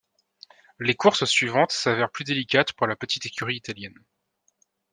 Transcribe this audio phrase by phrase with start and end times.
[0.79, 4.03] Les courses suivantes s'avèrent plus délicates pour la petite écurie italienne.